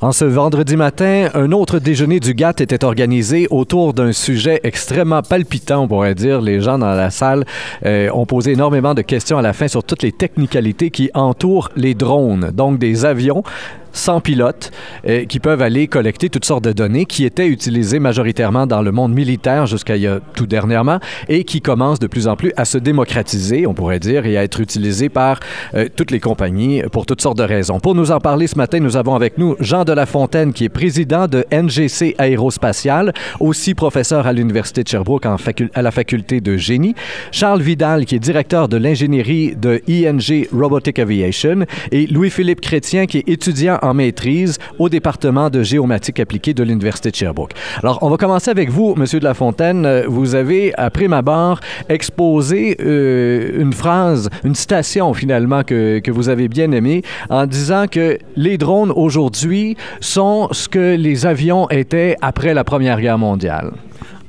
En 0.00 0.12
ce 0.12 0.24
vendredi 0.24 0.76
matin, 0.76 1.28
un 1.34 1.50
autre 1.50 1.80
déjeuner 1.80 2.20
du 2.20 2.32
GATT 2.32 2.60
était 2.60 2.84
organisé 2.84 3.48
autour 3.50 3.94
d'un 3.94 4.12
sujet 4.12 4.60
extrêmement 4.62 5.22
palpitant, 5.22 5.82
on 5.82 5.88
pourrait 5.88 6.14
dire. 6.14 6.40
Les 6.40 6.60
gens 6.60 6.78
dans 6.78 6.94
la 6.94 7.10
salle 7.10 7.44
euh, 7.84 8.08
ont 8.12 8.24
posé 8.24 8.52
énormément 8.52 8.94
de 8.94 9.02
questions 9.02 9.38
à 9.38 9.42
la 9.42 9.52
fin 9.52 9.66
sur 9.66 9.82
toutes 9.82 10.04
les 10.04 10.12
technicalités 10.12 10.92
qui 10.92 11.10
entourent 11.14 11.70
les 11.74 11.94
drones, 11.94 12.52
donc 12.52 12.78
des 12.78 13.04
avions 13.04 13.42
sans 13.98 14.20
pilote 14.20 14.70
euh, 15.06 15.24
qui 15.24 15.40
peuvent 15.40 15.60
aller 15.60 15.88
collecter 15.88 16.28
toutes 16.30 16.44
sortes 16.44 16.64
de 16.64 16.72
données 16.72 17.04
qui 17.04 17.24
étaient 17.24 17.48
utilisées 17.48 17.98
majoritairement 17.98 18.66
dans 18.66 18.80
le 18.80 18.92
monde 18.92 19.12
militaire 19.12 19.66
jusqu'à 19.66 19.94
tout 20.34 20.46
dernièrement 20.46 21.00
et 21.28 21.44
qui 21.44 21.60
commencent 21.60 21.98
de 21.98 22.06
plus 22.06 22.28
en 22.28 22.36
plus 22.36 22.52
à 22.56 22.64
se 22.64 22.78
démocratiser, 22.78 23.66
on 23.66 23.74
pourrait 23.74 23.98
dire, 23.98 24.24
et 24.26 24.36
à 24.36 24.44
être 24.44 24.60
utilisées 24.60 25.08
par 25.08 25.40
euh, 25.74 25.88
toutes 25.94 26.10
les 26.10 26.20
compagnies 26.20 26.82
pour 26.92 27.06
toutes 27.06 27.20
sortes 27.20 27.38
de 27.38 27.42
raisons. 27.42 27.80
Pour 27.80 27.94
nous 27.94 28.10
en 28.12 28.20
parler 28.20 28.46
ce 28.46 28.56
matin, 28.56 28.78
nous 28.80 28.96
avons 28.96 29.14
avec 29.14 29.36
nous 29.36 29.56
Jean 29.60 29.84
de 29.84 29.92
la 29.92 30.06
Fontaine 30.06 30.52
qui 30.52 30.64
est 30.64 30.68
président 30.68 31.26
de 31.26 31.44
NGC 31.52 32.14
Aérospatial, 32.18 33.12
aussi 33.40 33.74
professeur 33.74 34.26
à 34.26 34.32
l'Université 34.32 34.84
de 34.84 34.88
Sherbrooke 34.88 35.26
à 35.26 35.82
la 35.82 35.90
faculté 35.90 36.40
de 36.40 36.56
génie, 36.56 36.94
Charles 37.32 37.62
Vidal 37.62 38.04
qui 38.06 38.14
est 38.14 38.20
directeur 38.20 38.68
de 38.68 38.76
l'ingénierie 38.76 39.56
de 39.56 39.82
ING 39.88 40.46
Robotic 40.52 40.98
Aviation 40.98 41.64
et 41.90 42.06
Louis-Philippe 42.06 42.60
Chrétien 42.60 43.06
qui 43.06 43.18
est 43.18 43.28
étudiant 43.28 43.78
en 43.82 43.87
maîtrise 43.94 44.58
au 44.78 44.88
département 44.88 45.50
de 45.50 45.62
géomatique 45.62 46.20
appliquée 46.20 46.54
de 46.54 46.62
l'Université 46.62 47.10
de 47.10 47.16
Sherbrooke. 47.16 47.52
Alors, 47.82 47.98
on 48.02 48.10
va 48.10 48.16
commencer 48.16 48.50
avec 48.50 48.70
vous, 48.70 48.94
Monsieur 48.96 49.20
de 49.20 49.24
la 49.24 49.34
Fontaine. 49.34 49.86
Euh, 49.86 50.04
vous 50.08 50.34
avez, 50.34 50.72
après 50.76 51.08
ma 51.08 51.22
barre, 51.22 51.60
exposé 51.88 52.76
euh, 52.80 53.60
une 53.60 53.72
phrase, 53.72 54.28
une 54.44 54.54
citation 54.54 55.12
finalement 55.14 55.62
que, 55.62 55.98
que 56.00 56.10
vous 56.10 56.28
avez 56.28 56.48
bien 56.48 56.72
aimée 56.72 57.02
en 57.30 57.46
disant 57.46 57.86
que 57.90 58.18
les 58.36 58.58
drones 58.58 58.92
aujourd'hui 58.94 59.76
sont 60.00 60.48
ce 60.52 60.68
que 60.68 60.96
les 60.96 61.26
avions 61.26 61.68
étaient 61.70 62.16
après 62.20 62.54
la 62.54 62.64
Première 62.64 63.00
Guerre 63.00 63.18
mondiale. 63.18 63.72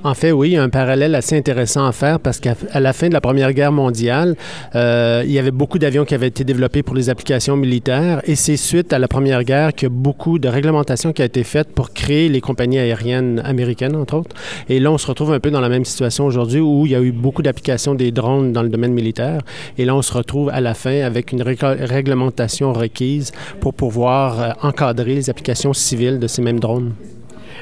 En 0.02 0.14
fait, 0.14 0.32
oui, 0.32 0.52
il 0.52 0.54
y 0.54 0.58
a 0.58 0.64
un 0.64 0.70
parallèle 0.70 1.14
assez 1.14 1.38
intéressant 1.38 1.86
à 1.86 1.92
faire 1.92 2.22
parce 2.22 2.40
qu'à 2.40 2.56
la 2.80 2.94
fin 2.94 3.10
de 3.10 3.14
la 3.14 3.20
Première 3.20 3.52
Guerre 3.52 3.74
mondiale, 3.74 4.38
euh, 4.74 5.24
il 5.26 5.32
y 5.32 5.40
avait 5.40 5.52
beaucoup 5.52 5.78
d'avions 5.78 6.06
qui 6.06 6.16
avaient 6.16 6.28
été 6.28 6.46
développés 6.46 6.84
pour 6.84 6.96
les 6.96 7.10
applications 7.10 7.58
militaires 7.58 8.22
et 8.24 8.36
c'est 8.36 8.56
suite 8.56 8.94
à 8.94 9.00
la 9.00 9.10
Première 9.10 9.44
Guerre 9.44 9.74
qu'il 9.74 9.88
y 9.88 9.92
a 9.92 9.94
beaucoup 9.94 10.40
de 10.40 10.48
réglementations 10.48 11.12
qui 11.12 11.22
ont 11.22 11.26
été 11.26 11.44
faites 11.44 11.74
pour 11.74 11.92
créer 11.92 12.30
les 12.30 12.40
compagnies 12.40 12.80
aériennes 12.80 13.42
américaines, 13.44 13.94
entre 13.98 14.14
autres. 14.16 14.34
Et 14.70 14.80
là, 14.80 14.90
on 14.90 14.98
se 14.98 15.06
retrouve 15.06 15.34
un 15.34 15.42
peu 15.42 15.52
dans 15.52 15.60
la 15.60 15.70
même 15.70 15.84
situation 15.84 16.26
aujourd'hui 16.26 16.62
où 16.62 16.86
il 16.86 16.94
y 16.94 16.96
a 16.96 17.02
eu 17.02 17.12
beaucoup 17.12 17.42
d'applications 17.42 17.94
des 17.94 18.12
drones 18.12 18.54
dans 18.54 18.64
le 18.64 18.70
domaine 18.70 18.94
militaire. 18.94 19.42
Et 19.78 19.84
là, 19.84 19.96
on 19.96 20.02
se 20.02 20.14
retrouve 20.14 20.48
à 20.48 20.62
la 20.62 20.76
fin 20.76 21.02
avec 21.02 21.34
une 21.34 21.42
réglementation 21.42 22.72
requise 22.72 23.34
pour 23.60 23.74
pouvoir 23.74 24.42
euh, 24.42 24.52
encadrer 24.62 25.16
les 25.16 25.30
applications 25.30 25.74
civiles 25.74 26.20
de 26.20 26.28
ces 26.28 26.42
mêmes 26.42 26.62
drones. 26.62 26.94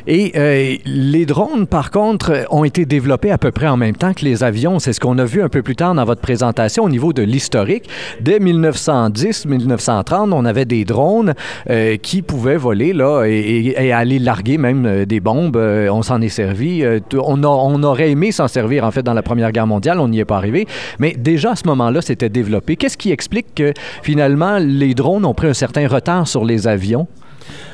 Et 0.07 0.31
euh, 0.37 0.77
les 0.85 1.25
drones, 1.25 1.67
par 1.67 1.91
contre, 1.91 2.45
ont 2.49 2.63
été 2.63 2.85
développés 2.85 3.29
à 3.29 3.37
peu 3.37 3.51
près 3.51 3.67
en 3.67 3.75
même 3.75 3.95
temps 3.95 4.13
que 4.13 4.23
les 4.23 4.41
avions. 4.41 4.79
C'est 4.79 4.93
ce 4.93 5.01
qu'on 5.01 5.17
a 5.17 5.25
vu 5.25 5.41
un 5.41 5.49
peu 5.49 5.61
plus 5.61 5.75
tard 5.75 5.93
dans 5.93 6.05
votre 6.05 6.21
présentation 6.21 6.85
au 6.85 6.89
niveau 6.89 7.11
de 7.11 7.23
l'historique. 7.23 7.89
Dès 8.21 8.39
1910-1930, 8.39 10.31
on 10.31 10.45
avait 10.45 10.63
des 10.63 10.85
drones 10.85 11.33
euh, 11.69 11.97
qui 11.97 12.21
pouvaient 12.21 12.55
voler 12.55 12.93
là, 12.93 13.25
et, 13.25 13.91
aller 13.91 14.19
larguer 14.19 14.57
même 14.57 14.85
euh, 14.85 15.05
des 15.05 15.19
bombes. 15.19 15.57
on 15.57 16.01
s'en 16.01 16.21
est 16.21 16.29
servi. 16.29 16.85
On, 17.13 17.43
on, 17.43 17.83
aurait 17.83 18.11
aimé 18.11 18.31
s'en 18.31 18.47
servir, 18.47 18.85
en 18.85 18.91
fait, 18.91 19.03
dans 19.03 19.13
la 19.13 19.23
Première 19.23 19.51
Guerre 19.51 19.67
mondiale. 19.67 19.99
On 19.99 20.07
n'y 20.07 20.19
est 20.19 20.25
pas 20.25 20.37
arrivé. 20.37 20.67
Mais 20.99 21.15
déjà, 21.17 21.51
à 21.51 21.55
ce 21.57 21.67
moment-là, 21.67 22.01
c'était 22.01 22.29
développé. 22.29 22.77
Qu'est-ce 22.77 22.97
qui 22.97 23.11
explique 23.11 23.53
que, 23.55 23.73
finalement, 24.03 24.57
les 24.57 24.93
drones 24.93 25.25
ont 25.25 25.33
pris 25.33 25.47
un 25.47 25.53
certain 25.53 25.85
retard 25.89 26.29
sur 26.29 26.45
les 26.45 26.69
avions? 26.69 27.07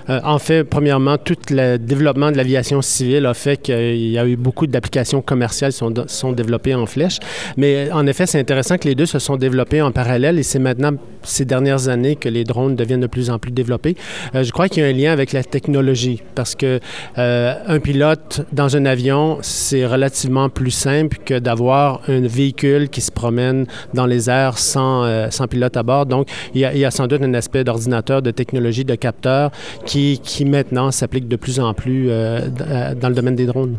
Euh, 0.10 0.20
en 0.24 0.40
fait, 0.40 0.64
premièrement, 0.64 1.18
tout 1.18 1.38
le 1.50 1.78
développement 1.78 2.32
de 2.32 2.38
l'aviation 2.38 2.82
civile 2.82 3.26
a 3.26 3.34
fait 3.34 3.58
qu'il 3.58 4.10
y 4.10 4.18
a 4.18 4.26
eu 4.28 4.36
beaucoup 4.36 4.68
d'applications 4.68 5.22
commerciales 5.22 5.72
qui 5.72 5.80
sont, 6.08 6.32
développées 6.34 6.76
en 6.76 6.86
flèche. 6.86 7.20
Mais 7.58 7.92
en 7.92 8.06
effet, 8.08 8.26
c'est 8.26 8.39
intéressant 8.39 8.78
que 8.78 8.88
les 8.88 8.95
deux 8.95 9.06
se 9.06 9.20
sont 9.20 9.38
développés 9.38 9.82
en 9.82 9.92
parallèle 9.92 10.39
et 10.39 10.44
c'est 10.44 10.60
maintenant, 10.60 10.92
ces 11.23 11.45
dernières 11.45 11.88
années, 11.88 12.16
que 12.16 12.30
les 12.30 12.44
drones 12.44 12.76
deviennent 12.76 13.02
de 13.02 13.08
plus 13.08 13.30
en 13.30 13.39
plus 13.39 13.52
développés. 13.52 13.95
Euh, 14.36 14.44
je 14.44 14.52
crois 14.52 14.67
qu'il 14.67 14.83
y 14.83 14.86
a 14.86 14.89
un 14.89 14.94
lien 14.94 15.12
avec 15.12 15.32
la 15.32 15.44
technologie 15.44 16.22
parce 16.36 16.56
que 16.56 16.80
euh, 17.17 17.54
un 17.67 17.80
pilote 17.80 18.45
dans 18.52 18.76
un 18.76 18.86
avion, 18.86 19.38
c'est 19.42 19.86
relativement 19.86 20.50
plus 20.50 20.72
simple 20.72 21.17
que 21.23 21.39
d'avoir 21.39 22.02
un 22.08 22.22
véhicule 22.22 22.89
qui 22.89 23.02
se 23.02 23.12
promène 23.12 23.66
dans 23.94 24.06
les 24.06 24.30
airs 24.30 24.58
sans, 24.58 25.30
sans 25.32 25.48
pilote 25.48 25.78
à 25.78 25.83
bord. 25.83 26.06
Donc, 26.06 26.28
il 26.54 26.62
y, 26.62 26.66
a, 26.66 26.73
il 26.73 26.80
y 26.80 26.86
a 26.86 26.92
sans 26.92 27.08
doute 27.08 27.22
un 27.22 27.33
aspect 27.33 27.64
d'ordinateur, 27.64 28.22
de 28.22 28.32
technologie, 28.32 28.86
de 28.86 28.95
capteur 28.95 29.52
qui, 29.86 30.20
qui 30.24 30.46
maintenant 30.46 30.92
s'applique 30.92 31.28
de 31.28 31.36
plus 31.36 31.60
en 31.60 31.74
plus 31.74 32.10
euh, 32.10 32.42
euh, 32.62 32.96
dans 32.96 33.10
le 33.10 33.16
domaine 33.16 33.36
des 33.36 33.46
drones. 33.46 33.78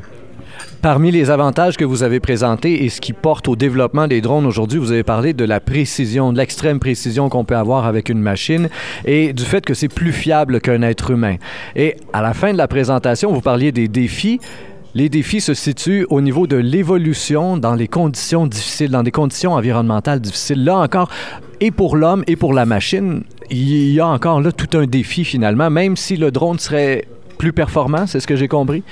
Parmi 0.83 1.11
les 1.11 1.31
avantages 1.31 1.79
que 1.79 1.85
vous 1.85 2.03
avez 2.03 2.21
présentés 2.21 2.85
et 2.85 2.91
ce 2.91 3.01
qui 3.01 3.15
porte 3.15 3.49
au 3.49 3.57
développement 3.57 4.07
des 4.07 4.21
drones 4.21 4.45
aujourd'hui, 4.45 4.79
vous 4.79 4.93
avez 4.93 5.03
parlé 5.03 5.33
de 5.33 5.45
la 5.45 5.59
précision, 5.59 6.33
de 6.33 6.39
l'extrême 6.39 6.79
précision 6.79 7.31
qu'on 7.31 7.45
peut 7.45 7.57
avoir 7.57 7.87
avec 7.87 8.11
une 8.11 8.21
machine 8.21 8.69
et 9.07 9.33
du 9.33 9.45
fait 9.45 9.65
que 9.65 9.73
c'est 9.73 9.89
plus 9.89 10.13
fiable 10.13 10.61
qu'un 10.61 10.83
être 10.83 11.11
humain. 11.11 11.37
Et 11.75 11.97
à 12.13 12.21
la 12.21 12.35
fin 12.35 12.53
de 12.53 12.59
la 12.59 12.69
présentation, 12.69 13.33
vous 13.33 13.41
parliez 13.41 13.73
des 13.73 13.89
défis. 13.89 14.41
Les 14.95 15.09
défis 15.09 15.41
se 15.41 15.55
situent 15.55 16.07
au 16.11 16.21
niveau 16.21 16.47
de 16.47 16.57
l'évolution 16.57 17.57
dans 17.57 17.75
les 17.75 17.89
conditions 17.89 18.47
difficiles, 18.47 18.91
dans 18.91 19.03
des 19.03 19.11
conditions 19.11 19.55
environnementales 19.55 20.21
difficiles. 20.21 20.65
Là 20.65 20.77
encore, 20.77 21.09
et 21.61 21.71
pour 21.71 21.97
l'homme 21.97 22.25
et 22.27 22.37
pour 22.37 22.53
la 22.53 22.67
machine, 22.67 23.25
il 23.51 23.93
y 23.93 24.01
a 24.01 24.07
encore 24.07 24.41
là 24.41 24.53
tout 24.53 24.77
un 24.79 24.87
défi 24.87 25.25
finalement, 25.25 25.71
même 25.71 25.97
si 25.97 26.17
le 26.17 26.31
drone 26.31 26.59
serait 26.59 27.07
plus 27.35 27.53
performant, 27.53 28.07
c'est 28.07 28.21
ce 28.21 28.27
que 28.27 28.37
j'ai 28.37 28.49
compris? 28.49 28.83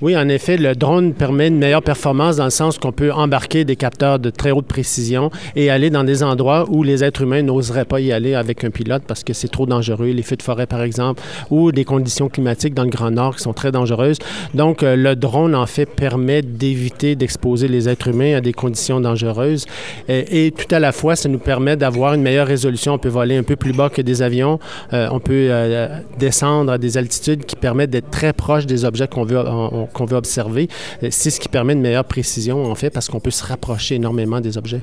Oui, 0.00 0.16
en 0.16 0.28
effet, 0.28 0.56
le 0.56 0.74
drone 0.74 1.12
permet 1.12 1.48
une 1.48 1.58
meilleure 1.58 1.82
performance 1.82 2.36
dans 2.36 2.44
le 2.44 2.50
sens 2.50 2.78
qu'on 2.78 2.92
peut 2.92 3.12
embarquer 3.12 3.64
des 3.64 3.76
capteurs 3.76 4.18
de 4.18 4.30
très 4.30 4.52
haute 4.52 4.66
précision 4.66 5.30
et 5.56 5.70
aller 5.70 5.90
dans 5.90 6.04
des 6.04 6.22
endroits 6.22 6.66
où 6.68 6.82
les 6.82 7.02
êtres 7.02 7.22
humains 7.22 7.42
n'oseraient 7.42 7.84
pas 7.84 8.00
y 8.00 8.12
aller 8.12 8.34
avec 8.34 8.64
un 8.64 8.70
pilote 8.70 9.02
parce 9.06 9.24
que 9.24 9.32
c'est 9.32 9.48
trop 9.48 9.66
dangereux, 9.66 10.06
les 10.06 10.22
feux 10.22 10.36
de 10.36 10.42
forêt 10.42 10.66
par 10.66 10.82
exemple, 10.82 11.22
ou 11.50 11.72
des 11.72 11.84
conditions 11.84 12.28
climatiques 12.28 12.74
dans 12.74 12.84
le 12.84 12.90
Grand 12.90 13.10
Nord 13.10 13.36
qui 13.36 13.42
sont 13.42 13.52
très 13.52 13.72
dangereuses. 13.72 14.18
Donc, 14.54 14.82
euh, 14.82 14.96
le 14.96 15.16
drone, 15.16 15.54
en 15.54 15.66
fait, 15.66 15.86
permet 15.86 16.42
d'éviter 16.42 17.16
d'exposer 17.16 17.68
les 17.68 17.88
êtres 17.88 18.08
humains 18.08 18.36
à 18.36 18.40
des 18.40 18.52
conditions 18.52 19.00
dangereuses 19.00 19.66
et, 20.08 20.52
tout 20.56 20.72
à 20.74 20.78
la 20.78 20.92
fois, 20.92 21.16
ça 21.16 21.28
nous 21.28 21.38
permet 21.38 21.76
d'avoir 21.76 22.14
une 22.14 22.22
meilleure 22.22 22.46
résolution. 22.46 22.94
On 22.94 22.98
peut 22.98 23.08
voler 23.08 23.36
un 23.36 23.42
peu 23.42 23.56
plus 23.56 23.72
bas 23.72 23.88
que 23.88 24.02
des 24.02 24.22
avions, 24.22 24.58
euh, 24.92 25.08
on 25.10 25.20
peut 25.20 25.48
euh, 25.50 26.00
descendre 26.18 26.72
à 26.72 26.78
des 26.78 26.96
altitudes 26.96 27.44
qui 27.44 27.56
permettent 27.56 27.87
d'être 27.88 28.10
très 28.10 28.32
proche 28.32 28.66
des 28.66 28.84
objets 28.84 29.08
qu'on 29.08 29.24
veut, 29.24 29.42
veut 29.42 30.16
observer. 30.16 30.68
C'est 31.10 31.30
ce 31.30 31.40
qui 31.40 31.48
permet 31.48 31.72
une 31.72 31.80
meilleure 31.80 32.04
précision, 32.04 32.64
en 32.64 32.74
fait, 32.74 32.90
parce 32.90 33.08
qu'on 33.08 33.20
peut 33.20 33.30
se 33.30 33.44
rapprocher 33.44 33.96
énormément 33.96 34.40
des 34.40 34.56
objets. 34.58 34.80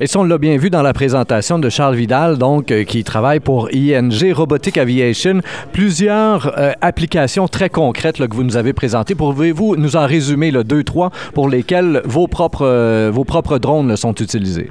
Et 0.00 0.08
ça, 0.08 0.18
on 0.18 0.24
l'a 0.24 0.38
bien 0.38 0.56
vu 0.56 0.68
dans 0.68 0.82
la 0.82 0.92
présentation 0.92 1.60
de 1.60 1.68
Charles 1.68 1.94
Vidal, 1.94 2.36
donc, 2.36 2.72
euh, 2.72 2.82
qui 2.82 3.04
travaille 3.04 3.38
pour 3.38 3.68
ING 3.72 4.32
Robotic 4.32 4.76
Aviation. 4.76 5.40
Plusieurs 5.72 6.58
euh, 6.58 6.72
applications 6.80 7.46
très 7.46 7.68
concrètes 7.68 8.16
que 8.16 8.34
vous 8.34 8.42
nous 8.42 8.56
avez 8.56 8.72
présentées. 8.72 9.14
Pouvez-vous 9.14 9.76
nous 9.76 9.94
en 9.94 10.06
résumer 10.06 10.50
le 10.50 10.64
deux, 10.64 10.82
trois 10.82 11.10
pour 11.34 11.48
lesquels 11.48 12.02
vos 12.04 12.26
propres, 12.26 12.66
euh, 12.66 13.10
vos 13.12 13.24
propres 13.24 13.58
drones 13.58 13.96
sont 13.96 14.14
utilisés? 14.14 14.70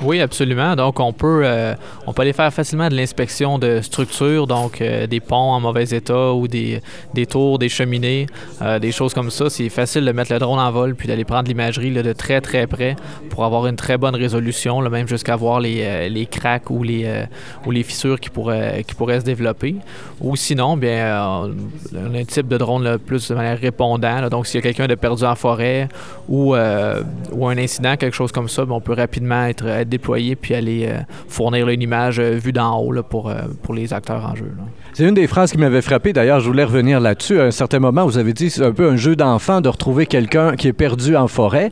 Oui, 0.00 0.20
absolument. 0.20 0.74
Donc, 0.74 0.98
on 1.00 1.12
peut, 1.12 1.42
euh, 1.44 1.74
on 2.06 2.12
peut 2.12 2.22
aller 2.22 2.32
faire 2.32 2.52
facilement 2.52 2.88
de 2.88 2.94
l'inspection 2.94 3.58
de 3.58 3.80
structures, 3.80 4.46
donc 4.46 4.80
euh, 4.80 5.06
des 5.06 5.20
ponts 5.20 5.52
en 5.52 5.60
mauvais 5.60 5.84
état 5.84 6.32
ou 6.32 6.48
des, 6.48 6.80
des 7.14 7.26
tours, 7.26 7.58
des 7.58 7.68
cheminées, 7.68 8.26
euh, 8.62 8.78
des 8.78 8.90
choses 8.90 9.14
comme 9.14 9.30
ça. 9.30 9.50
C'est 9.50 9.68
facile 9.68 10.04
de 10.04 10.12
mettre 10.12 10.32
le 10.32 10.38
drone 10.38 10.58
en 10.58 10.70
vol 10.70 10.94
puis 10.94 11.06
d'aller 11.08 11.24
prendre 11.24 11.48
l'imagerie 11.48 11.92
de 11.92 12.12
très 12.12 12.40
très 12.40 12.66
près 12.66 12.96
pour 13.30 13.44
avoir 13.44 13.66
une 13.66 13.76
très 13.76 13.96
bonne 13.96 14.16
résolution, 14.16 14.80
là, 14.80 14.90
même 14.90 15.06
jusqu'à 15.06 15.36
voir 15.36 15.60
les, 15.60 16.08
les 16.08 16.26
cracks 16.26 16.70
ou 16.70 16.82
les, 16.82 17.24
ou 17.66 17.70
les 17.70 17.82
fissures 17.82 18.18
qui 18.18 18.30
pourraient, 18.30 18.84
qui 18.86 18.94
pourraient 18.94 19.20
se 19.20 19.24
développer. 19.24 19.76
Ou 20.20 20.36
sinon, 20.36 20.76
bien, 20.76 21.50
on 21.94 22.14
a 22.14 22.18
un 22.18 22.24
type 22.24 22.48
de 22.48 22.56
drone 22.56 22.98
plus 22.98 23.28
de 23.28 23.34
manière 23.34 23.58
répondant. 23.58 24.28
donc, 24.28 24.46
s'il 24.46 24.56
y 24.56 24.58
a 24.58 24.62
quelqu'un 24.62 24.86
de 24.86 24.94
perdu 24.94 25.24
en 25.24 25.34
forêt 25.34 25.88
ou, 26.28 26.54
ou 26.54 27.46
un 27.46 27.58
incident, 27.58 27.96
quelque 27.96 28.14
chose 28.14 28.32
comme 28.32 28.48
ça, 28.48 28.64
on 28.68 28.80
peut 28.80 28.94
rapidement 28.94 29.44
être 29.44 29.81
déployer 29.84 30.36
puis 30.36 30.54
aller 30.54 30.86
euh, 30.86 31.00
fournir 31.28 31.68
une 31.68 31.82
image 31.82 32.18
euh, 32.18 32.32
vue 32.32 32.52
d'en 32.52 32.78
haut 32.78 33.02
pour, 33.02 33.28
euh, 33.28 33.42
pour 33.62 33.74
les 33.74 33.92
acteurs 33.92 34.24
en 34.24 34.34
jeu. 34.34 34.52
C'est 34.94 35.08
une 35.08 35.14
des 35.14 35.26
phrases 35.26 35.50
qui 35.52 35.56
m'avait 35.56 35.80
frappé. 35.80 36.12
D'ailleurs, 36.12 36.40
je 36.40 36.46
voulais 36.46 36.64
revenir 36.64 37.00
là-dessus. 37.00 37.40
À 37.40 37.44
un 37.44 37.50
certain 37.50 37.78
moment, 37.78 38.04
vous 38.04 38.18
avez 38.18 38.34
dit 38.34 38.50
c'est 38.50 38.62
un 38.62 38.72
peu 38.72 38.90
un 38.90 38.96
jeu 38.96 39.16
d'enfant 39.16 39.62
de 39.62 39.70
retrouver 39.70 40.04
quelqu'un 40.04 40.54
qui 40.54 40.68
est 40.68 40.74
perdu 40.74 41.16
en 41.16 41.28
forêt. 41.28 41.70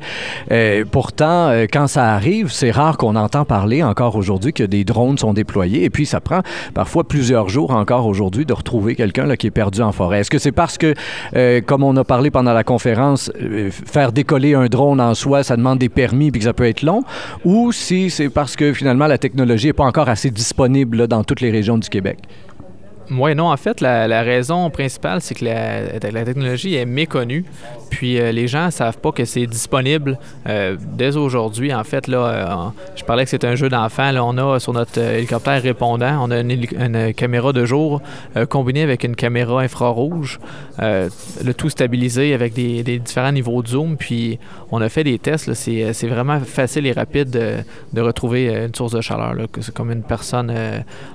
Pourtant, 0.91 1.53
quand 1.71 1.87
ça 1.87 2.15
arrive, 2.15 2.51
c'est 2.51 2.71
rare 2.71 2.97
qu'on 2.97 3.17
entend 3.17 3.45
parler 3.45 3.83
encore 3.83 4.17
aujourd'hui 4.17 4.55
que 4.55 4.63
des 4.63 4.85
drones 4.85 5.19
sont 5.19 5.35
déployés. 5.35 5.85
Et 5.85 5.91
puis, 5.91 6.07
ça 6.07 6.21
prend 6.21 6.41
parfois 6.73 7.05
plusieurs 7.05 7.51
jours 7.51 7.73
encore 7.73 8.07
aujourd'hui 8.07 8.47
de 8.47 8.55
retrouver 8.55 8.95
quelqu'un 8.95 9.37
qui 9.37 9.49
est 9.49 9.51
perdu 9.51 9.83
en 9.83 9.93
forêt. 9.93 10.21
Est-ce 10.21 10.31
que 10.31 10.39
c'est 10.39 10.51
parce 10.51 10.79
que, 10.79 10.95
comme 11.61 11.83
on 11.83 11.95
a 11.99 12.05
parlé 12.05 12.31
pendant 12.31 12.55
la 12.55 12.65
conférence, 12.65 13.31
faire 13.71 14.13
décoller 14.13 14.55
un 14.55 14.69
drone 14.69 14.99
en 14.99 15.13
soi, 15.15 15.43
ça 15.43 15.59
demande 15.59 15.79
des 15.79 15.91
permis 15.91 16.31
puis 16.31 16.39
que 16.39 16.47
ça 16.47 16.55
peut 16.55 16.67
être 16.67 16.83
long, 16.83 17.03
ou 17.45 17.71
si 17.71 18.09
c'est 18.09 18.31
parce 18.31 18.57
que 18.57 18.73
finalement 18.73 19.07
la 19.07 19.19
technologie 19.19 19.67
n'est 19.67 19.73
pas 19.75 19.85
encore 19.85 20.09
assez 20.09 20.31
disponible 20.31 21.07
dans 21.07 21.23
toutes 21.23 21.43
les 21.43 21.51
régions 21.51 21.77
du 21.77 21.91
Québec? 21.91 22.17
Oui, 23.11 23.35
non, 23.35 23.51
en 23.51 23.57
fait, 23.57 23.81
la, 23.81 24.23
raison 24.23 24.71
principale, 24.71 25.21
c'est 25.21 25.35
que 25.35 25.45
la, 25.45 25.99
la, 26.11 26.25
technologie 26.25 26.77
est 26.77 26.87
méconnue. 26.87 27.45
Puis 27.91 28.19
euh, 28.19 28.31
les 28.31 28.47
gens 28.47 28.67
ne 28.67 28.71
savent 28.71 28.99
pas 28.99 29.11
que 29.13 29.25
c'est 29.25 29.47
disponible 29.47 30.17
euh, 30.49 30.77
dès 30.81 31.17
aujourd'hui. 31.17 31.75
En 31.75 31.85
fait, 31.85 32.07
là, 32.07 32.19
euh, 32.19 32.71
je 32.95 33.05
parlais 33.05 33.25
que 33.25 33.31
c'est 33.31 33.45
un 33.45 33.57
jeu 33.57 33.69
d'enfant. 33.69 34.15
on 34.17 34.39
a 34.39 34.61
sur 34.61 34.73
notre 34.73 34.99
hélicoptère 34.99 35.61
répondant, 35.61 36.25
on 36.27 36.31
a 36.31 36.41
une, 36.41 37.13
caméra 37.15 37.53
de 37.53 37.65
jour 37.65 38.01
combinée 38.49 38.83
avec 38.83 39.03
une 39.05 39.17
caméra 39.17 39.61
infrarouge, 39.61 40.39
le 40.79 41.53
tout 41.53 41.69
stabilisé 41.69 42.33
avec 42.33 42.55
des, 42.55 42.83
différents 42.83 43.33
niveaux 43.33 43.63
de 43.63 43.69
zoom. 43.69 43.97
Puis 43.97 44.39
on 44.71 44.81
a 44.81 44.89
fait 44.89 45.05
des 45.05 45.19
tests. 45.19 45.53
C'est 45.55 46.07
vraiment 46.07 46.39
facile 46.41 46.87
et 46.87 46.93
rapide 46.93 47.31
de, 47.93 48.01
retrouver 48.01 48.65
une 48.67 48.75
source 48.75 48.93
de 48.93 49.01
chaleur. 49.01 49.35
C'est 49.61 49.75
comme 49.75 49.91
une 49.91 50.03
personne 50.03 50.55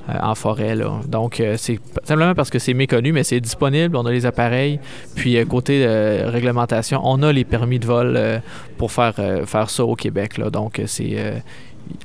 en 0.07 0.35
forêt. 0.35 0.75
Là. 0.75 0.99
Donc, 1.07 1.41
c'est 1.55 1.79
simplement 2.03 2.35
parce 2.35 2.49
que 2.49 2.59
c'est 2.59 2.73
méconnu, 2.73 3.11
mais 3.11 3.23
c'est 3.23 3.39
disponible. 3.39 3.95
On 3.95 4.05
a 4.05 4.11
les 4.11 4.25
appareils. 4.25 4.79
Puis 5.15 5.37
côté 5.45 5.85
réglementaire, 6.25 6.81
on 7.03 7.23
a 7.23 7.31
les 7.31 7.43
permis 7.43 7.79
de 7.79 7.85
vol 7.85 8.15
euh, 8.17 8.39
pour 8.77 8.91
faire, 8.91 9.13
euh, 9.19 9.45
faire 9.45 9.69
ça 9.69 9.85
au 9.85 9.95
Québec. 9.95 10.39
Donc, 10.51 10.81
c'est 10.85 11.13
euh, 11.13 11.37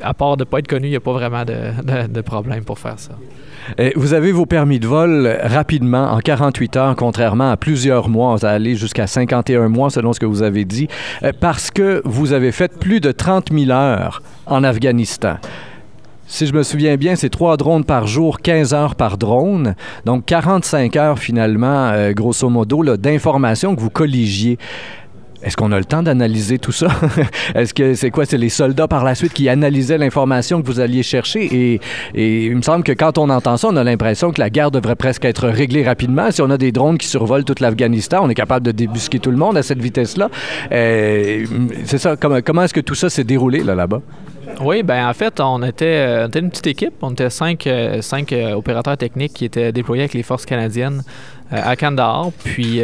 à 0.00 0.14
part 0.14 0.36
de 0.36 0.42
ne 0.42 0.48
pas 0.48 0.58
être 0.58 0.68
connu, 0.68 0.88
il 0.88 0.90
n'y 0.90 0.96
a 0.96 1.00
pas 1.00 1.12
vraiment 1.12 1.44
de, 1.44 2.20
problème 2.20 2.64
pour 2.64 2.78
faire 2.78 2.98
ça. 2.98 3.12
vous 3.96 4.12
avez 4.12 4.30
vos 4.30 4.46
permis 4.46 4.78
de 4.78 4.86
vol 4.86 5.38
rapidement, 5.42 6.12
en 6.12 6.20
48 6.20 6.76
heures, 6.76 6.96
contrairement 6.96 7.50
à 7.50 7.56
plusieurs 7.56 8.08
mois. 8.08 8.36
Vous 8.36 8.44
allez 8.44 8.76
jusqu'à 8.76 9.06
51 9.06 9.68
mois, 9.68 9.90
selon 9.90 10.12
ce 10.12 10.20
que 10.20 10.26
vous 10.26 10.42
avez 10.42 10.64
dit, 10.64 10.88
parce 11.40 11.70
que 11.70 12.02
vous 12.04 12.32
avez 12.32 12.52
fait 12.52 12.78
plus 12.78 13.00
de 13.00 13.10
30 13.10 13.52
000 13.52 13.70
heures 13.70 14.22
en 14.46 14.64
Afghanistan. 14.64 15.36
Si 16.30 16.46
je 16.46 16.54
me 16.54 16.62
souviens 16.62 16.96
bien, 16.96 17.16
c'est 17.16 17.28
trois 17.28 17.56
drones 17.56 17.84
par 17.84 18.06
jour, 18.06 18.40
15 18.40 18.72
heures 18.72 18.94
par 18.94 19.18
drone. 19.18 19.74
Donc 20.04 20.26
45 20.26 20.94
heures 20.94 21.18
finalement, 21.18 21.88
euh, 21.88 22.12
grosso 22.12 22.48
modo, 22.48 22.96
d'informations 22.96 23.74
que 23.74 23.80
vous 23.80 23.90
colligiez. 23.90 24.56
Est-ce 25.42 25.56
qu'on 25.56 25.72
a 25.72 25.78
le 25.78 25.84
temps 25.84 26.04
d'analyser 26.04 26.58
tout 26.58 26.70
ça? 26.70 26.86
Est-ce 27.56 27.74
que 27.74 27.94
c'est 27.94 28.10
quoi? 28.10 28.26
C'est 28.26 28.38
les 28.38 28.48
soldats 28.48 28.86
par 28.86 29.02
la 29.02 29.16
suite 29.16 29.32
qui 29.32 29.48
analysaient 29.48 29.98
l'information 29.98 30.62
que 30.62 30.66
vous 30.68 30.78
alliez 30.78 31.02
chercher? 31.02 31.48
Et, 31.52 31.80
il 32.14 32.54
me 32.54 32.62
semble 32.62 32.84
que 32.84 32.92
quand 32.92 33.18
on 33.18 33.28
entend 33.28 33.56
ça, 33.56 33.66
on 33.68 33.76
a 33.76 33.82
l'impression 33.82 34.30
que 34.30 34.40
la 34.40 34.50
guerre 34.50 34.70
devrait 34.70 34.96
presque 34.96 35.24
être 35.24 35.48
réglée 35.48 35.82
rapidement. 35.82 36.30
Si 36.30 36.40
on 36.42 36.50
a 36.50 36.58
des 36.58 36.70
drones 36.70 36.96
qui 36.96 37.08
survolent 37.08 37.44
tout 37.44 37.56
l'Afghanistan, 37.58 38.20
on 38.22 38.28
est 38.28 38.34
capable 38.34 38.64
de 38.64 38.70
débusquer 38.70 39.18
tout 39.18 39.32
le 39.32 39.36
monde 39.36 39.56
à 39.56 39.64
cette 39.64 39.82
vitesse-là. 39.82 40.30
Euh, 40.70 41.44
c'est 41.86 41.98
ça. 41.98 42.14
Comment, 42.14 42.40
comment 42.40 42.62
est-ce 42.62 42.74
que 42.74 42.80
tout 42.80 42.94
ça 42.94 43.10
s'est 43.10 43.24
déroulé 43.24 43.64
là-bas? 43.64 44.00
Oui, 44.60 44.82
ben 44.82 45.08
en 45.08 45.14
fait, 45.14 45.40
on 45.40 45.62
était, 45.62 45.86
euh, 45.86 46.28
une 46.34 46.50
petite 46.50 46.66
équipe. 46.66 46.94
On 47.00 47.12
était 47.12 47.30
cinq, 47.30 47.66
euh, 47.66 48.02
cinq 48.02 48.32
euh, 48.32 48.52
opérateurs 48.52 48.96
techniques 48.96 49.32
qui 49.32 49.46
étaient 49.46 49.72
déployés 49.72 50.02
avec 50.02 50.12
les 50.12 50.22
forces 50.22 50.44
canadiennes 50.44 51.02
à 51.50 51.74
Kandahar. 51.74 52.30
Puis 52.44 52.80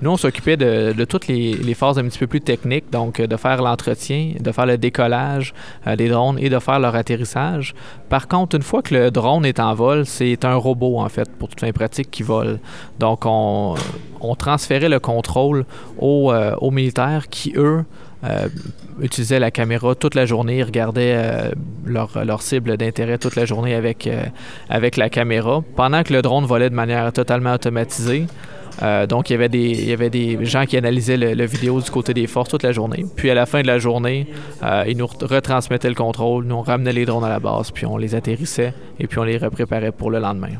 nous, 0.00 0.10
on 0.10 0.16
s'occupait 0.16 0.56
de, 0.56 1.04
toutes 1.04 1.28
les, 1.28 1.74
phases 1.74 2.00
un 2.00 2.04
petit 2.04 2.18
peu 2.18 2.26
plus 2.26 2.40
techniques, 2.40 2.90
donc 2.90 3.20
de 3.20 3.36
faire 3.36 3.62
l'entretien, 3.62 4.32
de 4.40 4.50
faire 4.50 4.66
le 4.66 4.76
décollage 4.76 5.54
des 5.96 6.08
drones 6.08 6.36
et 6.40 6.48
de 6.48 6.58
faire 6.58 6.80
leur 6.80 6.96
atterrissage. 6.96 7.76
Par 8.08 8.26
contre, 8.26 8.56
une 8.56 8.62
fois 8.62 8.82
que 8.82 8.92
le 8.92 9.12
drone 9.12 9.46
est 9.46 9.60
en 9.60 9.72
vol, 9.74 10.04
c'est 10.04 10.44
un 10.44 10.56
robot, 10.56 10.98
en 10.98 11.08
fait, 11.08 11.30
pour 11.38 11.48
toute 11.48 11.60
fin 11.60 11.70
pratique, 11.70 12.10
qui 12.10 12.24
vole. 12.24 12.58
Donc, 12.98 13.20
on, 13.24 13.76
transférait 14.36 14.88
le 14.88 14.98
contrôle 14.98 15.64
aux, 15.96 16.32
aux 16.32 16.70
militaires 16.72 17.28
qui, 17.28 17.52
eux, 17.54 17.84
euh, 18.24 18.48
utilisaient 19.00 19.40
la 19.40 19.50
caméra 19.50 19.94
toute 19.94 20.14
la 20.14 20.26
journée, 20.26 20.62
regardaient 20.62 21.14
euh, 21.16 21.50
leur, 21.84 22.24
leur, 22.24 22.40
cible 22.42 22.76
d'intérêt 22.76 23.18
toute 23.18 23.34
la 23.34 23.46
journée 23.46 23.74
avec, 23.74 24.06
euh, 24.06 24.24
avec 24.68 24.96
la 24.96 25.08
caméra, 25.08 25.62
pendant 25.74 26.04
que 26.04 26.12
le 26.12 26.22
drone 26.22 26.44
volait 26.44 26.70
de 26.70 26.74
manière 26.74 27.12
totalement 27.12 27.54
automatisée. 27.54 28.26
donc, 29.08 29.28
il 29.28 29.32
y, 29.32 29.36
avait 29.36 29.48
des, 29.48 29.70
il 29.70 29.88
y 29.88 29.92
avait 29.92 30.10
des 30.10 30.44
gens 30.44 30.66
qui 30.66 30.76
analysaient 30.76 31.16
le, 31.16 31.44
vidéo 31.44 31.80
du 31.80 31.90
côté 31.90 32.14
des 32.14 32.26
forces 32.26 32.48
toute 32.48 32.62
la 32.62 32.72
journée. 32.72 33.04
Puis, 33.16 33.28
à 33.28 33.34
la 33.34 33.46
fin 33.46 33.60
de 33.62 33.66
la 33.66 33.78
journée, 33.78 34.28
ils 34.86 34.96
nous 34.96 35.06
retransmettaient 35.06 35.88
le 35.88 35.94
contrôle, 35.94 36.44
nous 36.44 36.56
on 36.56 36.62
ramenait 36.62 36.92
les 36.92 37.04
drones 37.04 37.24
à 37.24 37.28
la 37.28 37.40
base, 37.40 37.70
puis 37.70 37.86
on 37.86 37.96
les 37.96 38.14
atterrissait 38.14 38.72
et 38.98 39.06
puis 39.06 39.18
on 39.18 39.24
les 39.24 39.36
repréparait 39.36 39.92
pour 39.92 40.10
le 40.10 40.20
lendemain. 40.20 40.58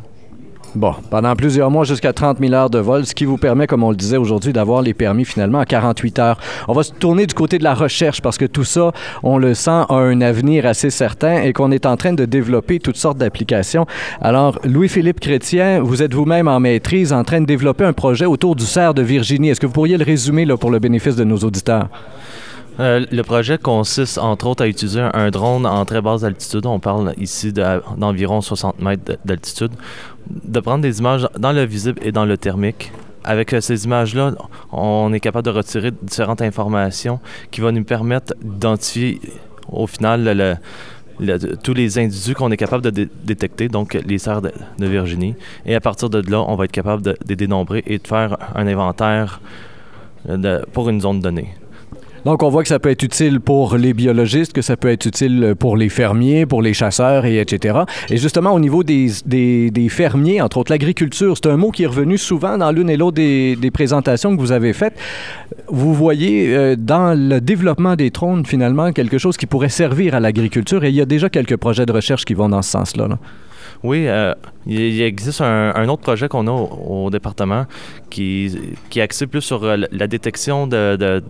Bon, 0.74 0.94
pendant 1.10 1.36
plusieurs 1.36 1.70
mois, 1.70 1.84
jusqu'à 1.84 2.14
30 2.14 2.38
000 2.38 2.54
heures 2.54 2.70
de 2.70 2.78
vol, 2.78 3.04
ce 3.04 3.14
qui 3.14 3.26
vous 3.26 3.36
permet, 3.36 3.66
comme 3.66 3.82
on 3.82 3.90
le 3.90 3.96
disait 3.96 4.16
aujourd'hui, 4.16 4.54
d'avoir 4.54 4.80
les 4.80 4.94
permis 4.94 5.26
finalement 5.26 5.58
à 5.58 5.66
48 5.66 6.18
heures. 6.18 6.38
On 6.66 6.72
va 6.72 6.82
se 6.82 6.92
tourner 6.92 7.26
du 7.26 7.34
côté 7.34 7.58
de 7.58 7.64
la 7.64 7.74
recherche 7.74 8.22
parce 8.22 8.38
que 8.38 8.46
tout 8.46 8.64
ça, 8.64 8.92
on 9.22 9.36
le 9.36 9.52
sent, 9.52 9.70
a 9.70 9.94
un 9.94 10.22
avenir 10.22 10.64
assez 10.64 10.88
certain 10.88 11.42
et 11.42 11.52
qu'on 11.52 11.72
est 11.72 11.84
en 11.84 11.98
train 11.98 12.14
de 12.14 12.24
développer 12.24 12.78
toutes 12.78 12.96
sortes 12.96 13.18
d'applications. 13.18 13.84
Alors, 14.22 14.58
Louis-Philippe 14.64 15.20
Chrétien, 15.20 15.80
vous 15.80 16.02
êtes 16.02 16.14
vous-même 16.14 16.48
en 16.48 16.58
maîtrise, 16.58 17.12
en 17.12 17.22
train 17.22 17.42
de 17.42 17.46
développer 17.46 17.84
un 17.84 17.92
projet 17.92 18.24
autour 18.24 18.56
du 18.56 18.64
cerf 18.64 18.94
de 18.94 19.02
Virginie. 19.02 19.50
Est-ce 19.50 19.60
que 19.60 19.66
vous 19.66 19.74
pourriez 19.74 19.98
le 19.98 20.04
résumer 20.04 20.46
là, 20.46 20.56
pour 20.56 20.70
le 20.70 20.78
bénéfice 20.78 21.16
de 21.16 21.24
nos 21.24 21.38
auditeurs? 21.38 21.88
Euh, 22.80 23.04
le 23.12 23.22
projet 23.22 23.58
consiste 23.58 24.16
entre 24.16 24.46
autres 24.46 24.64
à 24.64 24.66
utiliser 24.66 25.00
un 25.00 25.30
drone 25.30 25.66
en 25.66 25.84
très 25.84 26.00
basse 26.00 26.24
altitude. 26.24 26.64
On 26.64 26.80
parle 26.80 27.12
ici 27.18 27.52
d'environ 27.52 28.40
60 28.40 28.80
mètres 28.80 29.18
d'altitude. 29.24 29.72
De 30.28 30.60
prendre 30.60 30.82
des 30.82 30.98
images 30.98 31.28
dans 31.38 31.52
le 31.52 31.64
visible 31.64 31.98
et 32.02 32.12
dans 32.12 32.24
le 32.24 32.36
thermique. 32.36 32.92
Avec 33.24 33.52
euh, 33.52 33.60
ces 33.60 33.84
images-là, 33.84 34.34
on 34.72 35.12
est 35.12 35.20
capable 35.20 35.46
de 35.46 35.50
retirer 35.50 35.90
différentes 36.02 36.42
informations 36.42 37.20
qui 37.50 37.60
vont 37.60 37.72
nous 37.72 37.84
permettre 37.84 38.34
d'identifier 38.42 39.20
au 39.68 39.86
final 39.86 40.58
tous 41.62 41.74
les 41.74 41.98
individus 41.98 42.34
qu'on 42.34 42.50
est 42.50 42.56
capable 42.56 42.90
de 42.90 43.08
détecter, 43.24 43.68
donc 43.68 43.94
les 43.94 44.18
serres 44.18 44.42
de, 44.42 44.52
Virginie. 44.78 45.34
Et 45.66 45.74
à 45.74 45.80
partir 45.80 46.10
de 46.10 46.18
là, 46.30 46.42
on 46.46 46.56
va 46.56 46.64
être 46.64 46.72
capable 46.72 47.02
de, 47.02 47.16
de 47.24 47.34
dénombrer 47.34 47.82
et 47.86 47.98
de 47.98 48.06
faire 48.06 48.36
un 48.54 48.66
inventaire 48.66 49.40
euh, 50.28 50.62
pour 50.72 50.88
une 50.88 51.00
zone 51.00 51.20
donnée. 51.20 51.54
Donc, 52.24 52.42
on 52.42 52.48
voit 52.50 52.62
que 52.62 52.68
ça 52.68 52.78
peut 52.78 52.90
être 52.90 53.02
utile 53.02 53.40
pour 53.40 53.76
les 53.76 53.94
biologistes, 53.94 54.52
que 54.52 54.62
ça 54.62 54.76
peut 54.76 54.90
être 54.90 55.06
utile 55.06 55.54
pour 55.58 55.76
les 55.76 55.88
fermiers, 55.88 56.46
pour 56.46 56.62
les 56.62 56.72
chasseurs, 56.72 57.24
et 57.26 57.40
etc. 57.40 57.80
Et 58.10 58.16
justement, 58.16 58.52
au 58.52 58.60
niveau 58.60 58.84
des, 58.84 59.10
des, 59.26 59.88
fermiers, 59.88 60.40
entre 60.40 60.58
autres 60.58 60.70
l'agriculture, 60.70 61.36
c'est 61.36 61.50
un 61.50 61.56
mot 61.56 61.70
qui 61.70 61.82
est 61.82 61.86
revenu 61.86 62.18
souvent 62.18 62.58
dans 62.58 62.70
l'une 62.70 62.90
et 62.90 62.96
l'autre 62.96 63.16
des, 63.16 63.70
présentations 63.72 64.36
que 64.36 64.40
vous 64.40 64.52
avez 64.52 64.72
faites. 64.72 64.94
Vous 65.68 65.94
voyez 65.94 66.54
euh, 66.54 66.76
dans 66.76 67.18
le 67.18 67.40
développement 67.40 67.96
des 67.96 68.10
trônes, 68.10 68.46
finalement, 68.46 68.92
quelque 68.92 69.18
chose 69.18 69.36
qui 69.36 69.46
pourrait 69.46 69.68
servir 69.68 70.14
à 70.14 70.20
l'agriculture, 70.20 70.84
et 70.84 70.90
il 70.90 70.94
y 70.94 71.00
a 71.00 71.06
déjà 71.06 71.28
quelques 71.28 71.56
projets 71.56 71.86
de 71.86 71.92
recherche 71.92 72.24
qui 72.24 72.34
vont 72.34 72.48
dans 72.48 72.62
ce 72.62 72.70
sens-là. 72.70 73.08
Oui, 73.82 74.04
euh, 74.06 74.32
il, 74.66 75.02
existe 75.02 75.40
un, 75.40 75.88
autre 75.88 76.02
projet 76.02 76.28
qu'on 76.28 76.46
a 76.46 76.52
au, 76.52 77.10
département 77.10 77.66
qui, 78.10 78.76
qui 78.90 79.00
est 79.00 79.02
axé 79.02 79.26
plus 79.26 79.40
sur 79.40 79.64
euh, 79.64 79.76
la 79.90 80.06
détection 80.06 80.68
de, 80.68 81.22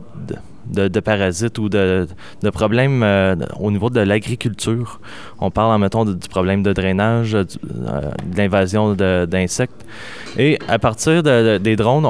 parasites 1.04 1.58
ou 1.58 1.68
de, 1.68 2.06
problèmes 2.52 3.02
euh, 3.02 3.36
au 3.58 3.70
niveau 3.70 3.90
de 3.90 4.00
l'agriculture. 4.00 5.00
On 5.40 5.50
parle, 5.50 5.80
mettons, 5.80 6.04
du 6.04 6.28
problème 6.28 6.62
de 6.62 6.72
drainage, 6.72 7.34
euh, 7.34 7.44
de 7.44 8.36
l'invasion 8.36 8.94
d'insectes. 8.94 9.84
Et 10.38 10.58
à 10.68 10.78
partir 10.78 11.22
des 11.22 11.76
drones 11.76 12.06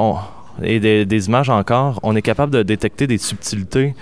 et 0.61 0.79
des, 0.79 1.27
images 1.27 1.49
encore, 1.49 1.99
on 2.03 2.15
est 2.15 2.21
capable 2.21 2.51
de 2.51 2.63
détecter 2.63 3.07
des 3.07 3.17
subtilités 3.17 3.95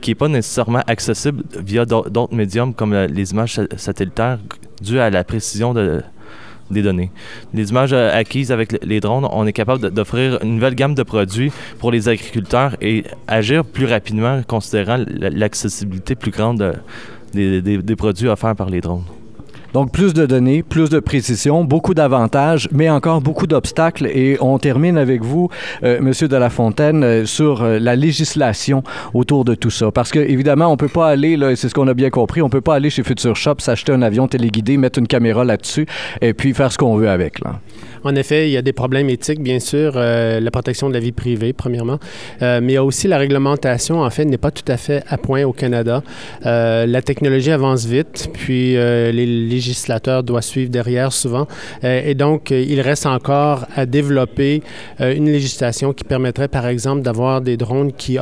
qui 0.00 0.10
n'est 0.10 0.14
pas 0.14 0.28
nécessairement 0.28 0.82
accessible 0.86 1.42
via 1.58 1.84
d'autres 1.84 2.34
médiums 2.34 2.72
comme 2.72 2.94
euh, 2.94 3.06
les 3.06 3.32
images 3.32 3.60
satellitaires 3.76 4.38
dues 4.80 4.98
à 4.98 5.10
la 5.10 5.24
précision 5.24 5.74
de, 5.74 6.02
des 6.70 6.82
données. 6.82 7.10
Les 7.54 7.70
images 7.70 7.92
euh, 7.92 8.10
acquises 8.12 8.52
avec 8.52 8.78
les 8.84 9.00
drones, 9.00 9.26
on 9.30 9.46
est 9.46 9.52
capable 9.52 9.90
d'offrir 9.90 10.38
une 10.42 10.54
nouvelle 10.54 10.74
gamme 10.74 10.94
de 10.94 11.02
produits 11.02 11.52
pour 11.78 11.90
les 11.90 12.08
agriculteurs 12.08 12.76
et 12.80 13.04
agir 13.26 13.64
plus 13.64 13.86
rapidement 13.86 14.42
considérant 14.46 15.04
l'accessibilité 15.08 16.14
plus 16.14 16.30
grande 16.30 16.80
des 17.32 17.96
produits 17.96 18.28
offerts 18.28 18.56
par 18.56 18.70
les 18.70 18.80
drones. 18.80 19.04
Donc, 19.72 19.92
plus 19.92 20.14
de 20.14 20.26
données, 20.26 20.62
plus 20.62 20.90
de 20.90 20.98
précision, 20.98 21.64
beaucoup 21.64 21.94
d'avantages, 21.94 22.68
mais 22.72 22.90
encore 22.90 23.20
beaucoup 23.20 23.46
d'obstacles. 23.46 24.06
Et 24.06 24.36
on 24.40 24.58
termine 24.58 24.98
avec 24.98 25.22
vous, 25.22 25.48
euh, 25.82 26.00
Monsieur 26.00 26.28
de 26.28 26.36
la 26.36 26.50
Fontaine, 26.50 27.04
euh, 27.04 27.24
sur 27.24 27.62
euh, 27.62 27.78
la 27.78 27.96
législation 27.96 28.82
autour 29.14 29.44
de 29.44 29.54
tout 29.54 29.70
ça. 29.70 29.90
Parce 29.90 30.10
que, 30.10 30.18
évidemment, 30.18 30.66
on 30.66 30.76
peut 30.76 30.88
pas 30.88 31.08
aller, 31.08 31.36
là, 31.36 31.54
c'est 31.56 31.68
ce 31.68 31.74
qu'on 31.74 31.88
a 31.88 31.94
bien 31.94 32.10
compris, 32.10 32.42
on 32.42 32.48
peut 32.48 32.60
pas 32.60 32.74
aller 32.74 32.90
chez 32.90 33.02
Future 33.02 33.36
Shop, 33.36 33.56
s'acheter 33.58 33.92
un 33.92 34.02
avion 34.02 34.28
téléguidé, 34.28 34.76
mettre 34.76 34.98
une 34.98 35.06
caméra 35.06 35.44
là-dessus 35.44 35.86
et 36.20 36.34
puis 36.34 36.52
faire 36.54 36.72
ce 36.72 36.78
qu'on 36.78 36.96
veut 36.96 37.08
avec. 37.08 37.40
Là. 37.40 37.60
En 38.02 38.14
effet, 38.14 38.48
il 38.48 38.52
y 38.52 38.56
a 38.56 38.62
des 38.62 38.72
problèmes 38.72 39.10
éthiques, 39.10 39.42
bien 39.42 39.60
sûr, 39.60 39.92
euh, 39.96 40.40
la 40.40 40.50
protection 40.50 40.88
de 40.88 40.94
la 40.94 41.00
vie 41.00 41.12
privée, 41.12 41.52
premièrement, 41.52 41.98
euh, 42.40 42.60
mais 42.62 42.78
aussi 42.78 43.08
la 43.08 43.18
réglementation, 43.18 44.00
en 44.02 44.08
fait, 44.08 44.24
n'est 44.24 44.38
pas 44.38 44.50
tout 44.50 44.64
à 44.68 44.78
fait 44.78 45.02
à 45.08 45.18
point 45.18 45.44
au 45.44 45.52
Canada. 45.52 46.02
Euh, 46.46 46.86
la 46.86 47.02
technologie 47.02 47.50
avance 47.50 47.84
vite, 47.84 48.30
puis 48.32 48.72
les 48.72 49.26
législateurs 49.26 50.22
doivent 50.22 50.42
suivre 50.42 50.70
derrière 50.70 51.12
souvent, 51.12 51.46
et 51.82 52.14
donc 52.14 52.50
il 52.50 52.80
reste 52.80 53.06
encore 53.06 53.66
à 53.76 53.86
développer 53.86 54.62
une 55.00 55.26
législation 55.26 55.92
qui 55.92 56.04
permettrait, 56.04 56.48
par 56.48 56.66
exemple, 56.66 57.02
d'avoir 57.02 57.40
des 57.40 57.56
drones 57.56 57.92
qui 57.92 58.18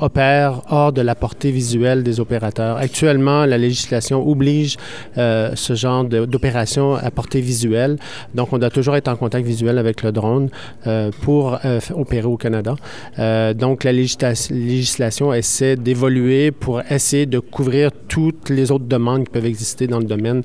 opèrent 0.00 0.62
hors 0.70 0.92
de 0.92 1.02
la 1.02 1.14
portée 1.14 1.50
visuelle 1.50 2.02
des 2.02 2.20
opérateurs. 2.20 2.76
Actuellement, 2.76 3.44
la 3.44 3.58
législation 3.58 4.26
oblige 4.26 4.76
ce 5.16 5.74
genre 5.74 6.04
d'opération 6.04 6.94
à 6.94 7.10
portée 7.10 7.40
visuelle, 7.40 7.96
donc 8.34 8.52
on 8.52 8.58
doit 8.58 8.70
toujours 8.70 8.96
être 8.96 9.08
en 9.08 9.17
contact 9.18 9.46
visuel 9.46 9.78
avec 9.78 10.02
le 10.02 10.12
drone 10.12 10.48
pour 11.22 11.58
opérer 11.94 12.26
au 12.26 12.36
Canada. 12.36 12.74
donc, 13.54 13.84
la 13.84 13.92
législation 13.92 15.32
essaie 15.32 15.76
d'évoluer 15.76 16.50
pour 16.50 16.80
essayer 16.90 17.26
de 17.26 17.38
couvrir 17.38 17.90
toutes 18.08 18.48
les 18.50 18.70
autres 18.70 18.86
demandes 18.86 19.24
qui 19.24 19.30
peuvent 19.30 19.46
exister 19.46 19.86
dans 19.86 19.98
le 19.98 20.04
domaine 20.04 20.42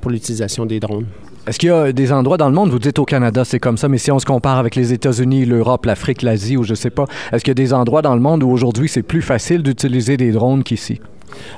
pour 0.00 0.10
l'utilisation 0.10 0.66
des 0.66 0.80
drones. 0.80 1.06
Est-ce 1.46 1.58
qu'il 1.58 1.70
y 1.70 1.72
a 1.72 1.92
des 1.92 2.12
endroits 2.12 2.36
dans 2.36 2.48
le 2.48 2.54
monde, 2.54 2.70
vous 2.70 2.78
dites 2.78 3.00
au 3.00 3.04
Canada, 3.04 3.44
c'est 3.44 3.58
comme 3.58 3.76
ça, 3.76 3.88
mais 3.88 3.98
si 3.98 4.12
on 4.12 4.20
se 4.20 4.24
compare 4.24 4.58
avec 4.58 4.76
les 4.76 4.92
États-Unis, 4.92 5.44
l'Europe, 5.44 5.86
l'Afrique, 5.86 6.22
l'Asie 6.22 6.56
ou 6.56 6.62
je 6.62 6.74
sais 6.74 6.90
pas, 6.90 7.06
est-ce 7.32 7.42
qu'il 7.42 7.50
y 7.50 7.52
a 7.52 7.54
des 7.54 7.72
endroits 7.72 8.00
dans 8.00 8.14
le 8.14 8.20
monde 8.20 8.44
où 8.44 8.48
aujourd'hui 8.48 8.88
c'est 8.88 9.02
plus 9.02 9.22
facile 9.22 9.64
d'utiliser 9.64 10.16
des 10.16 10.30
drones 10.30 10.62
qu'ici? 10.62 11.00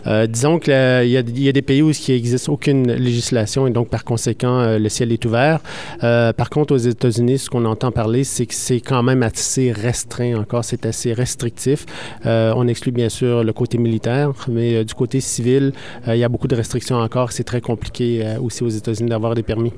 Euh, 0.07 0.27
disons 0.27 0.59
qu'il 0.59 0.73
y, 0.73 1.17
a 1.49 1.53
des 1.53 1.63
pays 1.63 1.83
où 1.83 1.91
il 1.91 2.15
n'existe 2.15 2.49
aucune 2.49 2.93
législation 2.93 3.67
et 3.67 3.71
donc 3.71 3.89
par 3.89 4.05
conséquent 4.05 4.61
euh, 4.61 4.79
le 4.79 4.89
ciel 4.89 5.13
est 5.13 5.25
ouvert. 5.25 5.61
Euh, 6.03 6.33
par 6.33 6.51
contre 6.51 6.75
aux 6.75 6.79
États-Unis, 6.79 7.39
ce 7.39 7.51
qu'on 7.51 7.65
entend 7.65 7.91
parler, 7.91 8.25
c'est 8.25 8.47
que 8.47 8.55
c'est 8.55 8.81
quand 8.81 9.03
même 9.03 9.23
assez 9.23 9.73
restreint 9.73 10.37
encore, 10.37 10.65
c'est 10.65 10.87
assez 10.87 11.13
restrictif. 11.13 11.87
on 12.25 12.69
exclut 12.69 12.93
bien 12.93 13.09
sûr 13.09 13.45
le 13.45 13.53
côté 13.53 13.79
militaire, 13.79 14.33
mais 14.49 14.85
du 14.85 14.95
côté 14.95 15.21
civil, 15.21 15.73
il 16.07 16.17
y 16.17 16.25
a 16.25 16.29
beaucoup 16.29 16.49
de 16.49 16.57
restrictions 16.57 16.97
encore. 16.97 17.33
C'est 17.33 17.45
très 17.45 17.61
compliqué 17.61 18.37
aussi 18.41 18.63
aux 18.63 18.69
États-Unis 18.69 19.11
d'avoir 19.11 19.35
des 19.35 19.43
permis. 19.43 19.73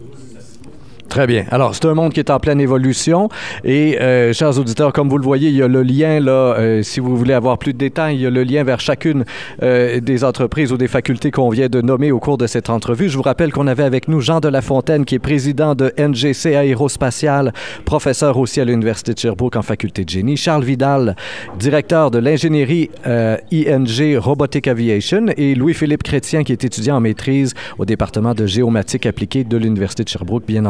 Très 1.17 1.27
bien. 1.27 1.47
Alors, 1.51 1.75
c'est 1.75 1.87
un 1.87 1.95
monde 1.95 2.13
qui 2.13 2.21
est 2.21 2.29
en 2.29 2.39
pleine 2.39 2.61
évolution. 2.61 3.31
Et, 3.65 3.99
euh, 4.03 4.35
chers 4.35 4.59
auditeurs, 4.59 4.93
comme 4.93 5.09
vous 5.09 5.17
le 5.17 5.25
voyez, 5.25 5.49
il 5.49 5.57
y 5.57 5.63
a 5.63 5.67
le 5.67 5.83
lien, 5.83 6.21
là, 6.21 6.55
euh, 6.59 6.83
si 6.83 7.01
vous 7.01 7.17
voulez 7.17 7.33
avoir 7.33 7.57
plus 7.57 7.73
de 7.73 7.79
détails, 7.79 8.17
il 8.17 8.21
y 8.21 8.27
a 8.27 8.31
le 8.31 8.45
lien 8.45 8.65
vers 8.65 8.81
chacune 8.81 9.25
euh, 9.63 9.99
des 10.01 10.25
entreprises 10.25 10.73
ou 10.73 10.77
des 10.77 10.89
facultés 10.89 11.31
qu'on 11.31 11.49
vient 11.49 11.71
de 11.71 11.81
nommer 11.81 12.13
au 12.13 12.19
cours 12.19 12.37
de 12.37 12.47
cette 12.47 12.69
entrevue. 12.69 13.09
Je 13.09 13.17
vous 13.17 13.23
rappelle 13.23 13.51
qu'on 13.51 13.67
avait 13.67 13.83
avec 13.83 14.09
nous 14.09 14.21
Jean 14.21 14.41
de 14.41 14.49
la 14.49 14.61
Fontaine, 14.61 15.07
qui 15.07 15.15
est 15.15 15.19
président 15.19 15.75
de 15.75 15.91
NGC 15.97 16.55
Aérospatial, 16.55 17.55
professeur 17.87 18.37
aussi 18.37 18.61
à 18.61 18.67
l'Université 18.67 19.15
de 19.15 19.19
Sherbrooke 19.19 19.57
en 19.57 19.63
faculté 19.63 20.05
de 20.05 20.11
génie. 20.11 20.37
Charles 20.37 20.65
Vidal, 20.65 21.17
directeur 21.59 22.11
de 22.11 22.19
l'ingénierie 22.19 22.91
ING 23.07 24.19
Robotic 24.19 24.69
Aviation. 24.69 25.29
Et 25.39 25.55
Louis-Philippe 25.55 26.03
Chrétien, 26.03 26.45
qui 26.45 26.53
est 26.53 26.63
étudiant 26.63 26.97
en 26.97 27.01
maîtrise 27.01 27.55
au 27.79 27.87
département 27.87 28.35
de 28.35 28.45
géomatique 28.45 29.07
appliquée 29.07 29.45
de 29.45 29.57
l'Université 29.57 30.05
de 30.05 30.11
Sherbrooke, 30.11 30.45
bien 30.47 30.67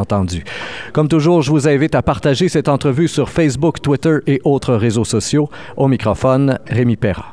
Comme 0.93 1.07
toujours, 1.07 1.41
je 1.41 1.51
vous 1.51 1.67
invite 1.67 1.95
à 1.95 2.01
partager 2.01 2.49
cette 2.49 2.69
entrevue 2.69 3.07
sur 3.07 3.29
Facebook, 3.29 3.81
Twitter 3.81 4.17
et 4.27 4.41
autres 4.43 4.75
réseaux 4.75 5.05
sociaux. 5.05 5.49
Au 5.75 5.87
microphone, 5.87 6.59
Rémi 6.67 6.95
Perra. 6.95 7.25